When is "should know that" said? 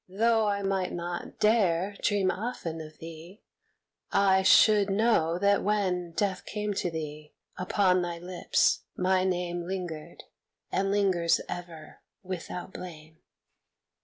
4.41-5.61